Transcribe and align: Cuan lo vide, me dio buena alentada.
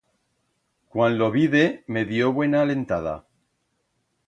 Cuan 0.95 1.17
lo 1.19 1.27
vide, 1.35 1.61
me 1.85 2.05
dio 2.13 2.33
buena 2.39 2.63
alentada. 2.63 3.15